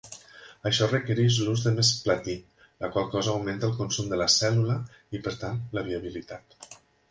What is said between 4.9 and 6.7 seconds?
i, per tant, la viabilitat.